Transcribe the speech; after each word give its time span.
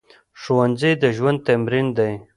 ښوونځی 0.41 0.91
د 1.01 1.03
ژوند 1.17 1.39
تمرین 1.47 1.87
دی 1.97 2.11